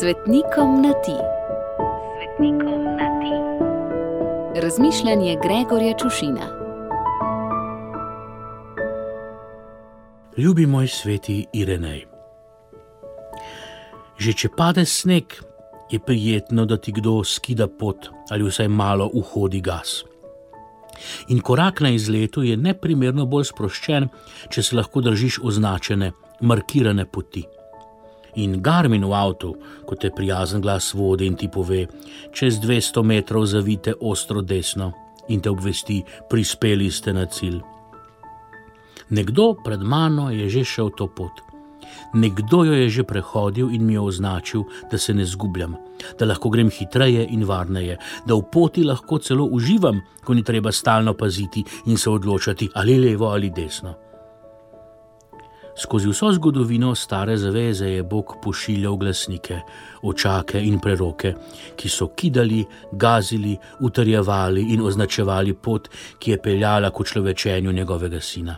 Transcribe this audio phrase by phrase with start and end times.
[0.00, 1.16] Svetnikom na ti.
[2.16, 3.36] Svetnikom na ti.
[4.60, 6.46] Razmišljanje Gregorja Čušina.
[10.36, 12.04] Ljubi moj sveti Irenej.
[14.18, 15.24] Že če pade sneg,
[15.90, 20.04] je prijetno, da ti kdo skida pot ali vsaj malo vhodi gas.
[21.28, 24.08] In korak na izletu je neprimerno bolj sproščen,
[24.48, 27.55] če se lahko držiš označene, markirane poti.
[28.36, 29.54] In Garmin v avtu,
[29.88, 31.86] ko te prijazen glas vodi in ti pove,
[32.36, 34.92] čez 200 metrov zavite ostro desno
[35.28, 37.62] in te obvesti, prispeli ste na cilj.
[39.10, 41.42] Nekdo pred mano je že šel to pot.
[42.14, 45.76] Nekdo jo je že prehodil in mi je označil, da se ne zgubljam,
[46.18, 50.72] da lahko grem hitreje in varneje, da v poti lahko celo uživam, ko ni treba
[50.72, 54.05] stalno paziti in se odločati ali levo ali desno.
[55.78, 59.60] Skozi vso zgodovino stare zaveze je Bog pošiljal glasnike,
[60.02, 61.34] očake in preroke,
[61.76, 68.56] ki so kidali, gazili, utrjevali in označevali pot, ki je peljala k človečenju njegovega sina.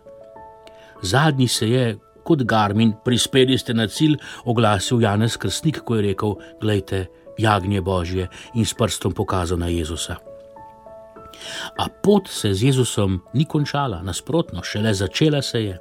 [1.02, 4.14] Zadnji se je, kot Garmin, prispeli ste na cilj,
[4.44, 7.06] oglasil Janez Krstnik, ko je rekel: Glejte,
[7.38, 10.16] jagnje Božje in s prstom pokazal na Jezusa.
[11.78, 15.78] A pot se z Jezusom ni končala, nasprotno, šele začela se je.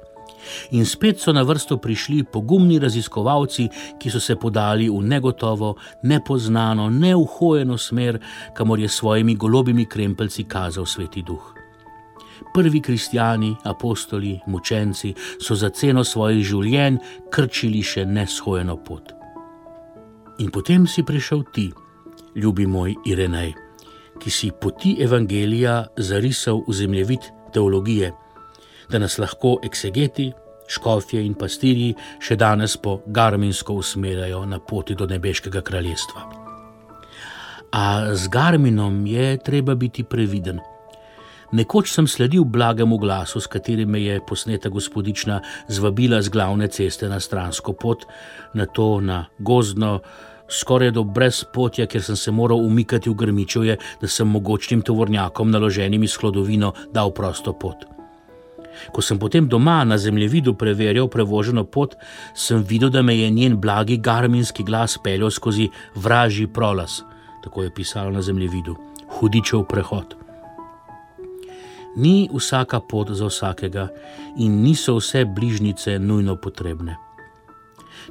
[0.70, 6.90] In spet so na vrsto prišli pogumni raziskovalci, ki so se podali v negotovo, nepoznano,
[6.90, 8.18] neuhojeno smer,
[8.54, 11.54] kamor je s svojimi golobimi krempelci kazal Sveti Duh.
[12.54, 16.98] Prvi kristijani, apostoli, mučenci so za ceno svojih življenj
[17.30, 19.12] krčili še neshojeno pot.
[20.38, 21.66] In potem si prišel ti,
[22.38, 23.54] ljubi moj Irenej,
[24.18, 28.12] ki si poti evangelija zarisal v zemljevid teologije,
[28.90, 30.32] da nas lahko eksegeti,
[30.68, 36.24] škofje in pastirji še danes po garminsko usmerjajo na poti do nebeškega kraljestva.
[37.72, 40.60] A z garminom je treba biti previden.
[41.52, 47.08] Nekoč sem sledil blagemu glasu, s katerim me je posneta gospodična zvabila z glavne ceste
[47.08, 48.04] na stransko pot,
[48.54, 50.00] na to na gozdno,
[50.48, 56.04] skoraj do brezpotja, ker sem se moral umikati v grmičoje, da sem mogočnim tovornjakom naloženim
[56.04, 57.97] iz hlodovino dal prosto pot.
[58.92, 61.96] Ko sem potem doma na zemljevidu preverjal prevoženo pot,
[62.34, 67.00] sem videl, da me je njen blagi garminski glas peljal skozi vražji prolaz,
[67.44, 68.76] tako je pisalo na zemljevidu,
[69.08, 70.14] hudičev prehod.
[71.96, 73.88] Ni vsaka pot za vsakega
[74.38, 77.07] in niso vse bližnjice nujno potrebne.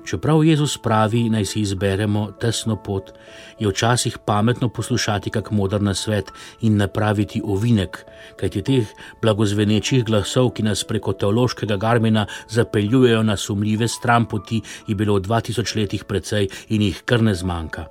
[0.05, 3.11] Čeprav Jezus pravi, naj si izberemo tesno pot,
[3.59, 8.05] je včasih pametno poslušati kak modern svet in napraviti ovinek,
[8.39, 8.87] kajti teh
[9.21, 15.21] blagozvenečih glasov, ki nas preko teološkega garmina zapeljujejo na sumljive stran poti, je bilo v
[15.21, 17.87] 2000 letih precej in jih kar ne zmanjka.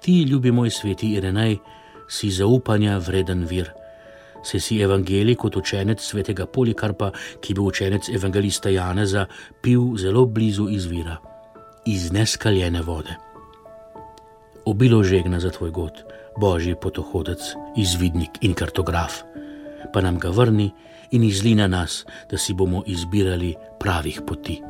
[0.00, 1.58] Ti, ljubi moj sveti Irenej,
[2.08, 3.77] si zaupanja vreden vir
[4.42, 7.10] se si evangelij kot učenec svetega Polikarpa,
[7.40, 9.26] ki je bil učenec evangelista Janeza,
[9.62, 11.16] pil zelo blizu izvira,
[11.86, 13.16] iz neskaljene vode.
[14.64, 16.04] Obilo žegna za tvoj god,
[16.40, 17.40] božji potohodec,
[17.76, 19.22] izvidnik in kartograf,
[19.92, 20.70] pa nam ga vrni
[21.10, 24.60] in izli na nas, da si bomo izbirali pravih poti.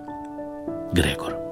[0.93, 1.48] Gregor.